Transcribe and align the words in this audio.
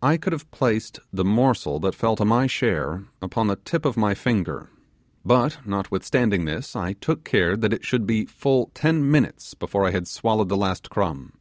I 0.00 0.16
could 0.16 0.32
have 0.32 0.48
placed 0.52 1.00
the 1.12 1.24
morsel 1.24 1.80
that 1.80 1.96
fell 1.96 2.14
to 2.14 2.24
my 2.24 2.46
share 2.46 3.06
upon 3.20 3.48
the 3.48 3.56
tip 3.56 3.84
of 3.84 3.96
my 3.96 4.14
finger; 4.14 4.70
but 5.24 5.58
notwithstanding 5.66 6.44
this 6.44 6.76
I 6.76 6.92
took 6.92 7.24
care 7.24 7.56
that 7.56 7.72
it 7.72 7.84
should 7.84 8.06
be 8.06 8.26
full 8.26 8.70
ten 8.74 9.10
minutes 9.10 9.54
before 9.54 9.84
I 9.84 9.90
had 9.90 10.06
swallowed 10.06 10.50
the 10.50 10.56
last 10.56 10.88
crumb. 10.88 11.32